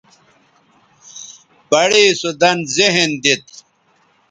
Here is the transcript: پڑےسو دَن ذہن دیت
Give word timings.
پڑےسو 1.69 2.29
دَن 2.41 2.57
ذہن 2.75 3.11
دیت 3.23 3.45